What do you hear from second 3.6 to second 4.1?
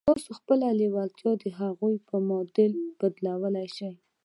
شئ